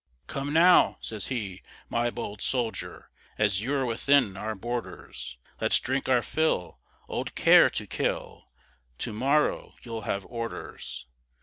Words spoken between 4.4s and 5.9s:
borders, Let's